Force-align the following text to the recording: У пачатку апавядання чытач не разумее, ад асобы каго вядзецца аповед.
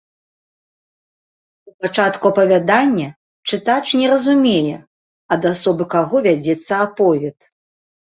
У 1.71 1.73
пачатку 1.81 2.25
апавядання 2.33 3.09
чытач 3.51 3.85
не 4.01 4.07
разумее, 4.15 4.77
ад 5.39 5.49
асобы 5.55 5.83
каго 5.97 6.27
вядзецца 6.29 6.71
аповед. 6.91 7.37